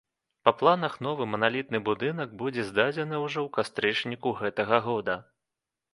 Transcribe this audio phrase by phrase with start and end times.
[0.47, 5.15] Па планах, новы маналітны будынак будзе здадзены ўжо ў кастрычніку гэтага года.